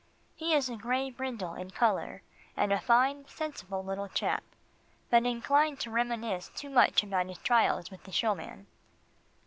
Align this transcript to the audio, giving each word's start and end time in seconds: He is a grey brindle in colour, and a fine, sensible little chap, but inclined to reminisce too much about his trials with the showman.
He 0.35 0.55
is 0.55 0.67
a 0.67 0.77
grey 0.77 1.11
brindle 1.11 1.53
in 1.53 1.69
colour, 1.69 2.23
and 2.57 2.73
a 2.73 2.79
fine, 2.79 3.27
sensible 3.27 3.83
little 3.85 4.07
chap, 4.07 4.43
but 5.11 5.27
inclined 5.27 5.79
to 5.81 5.91
reminisce 5.91 6.49
too 6.55 6.71
much 6.71 7.03
about 7.03 7.27
his 7.27 7.37
trials 7.37 7.91
with 7.91 8.05
the 8.05 8.11
showman. 8.11 8.65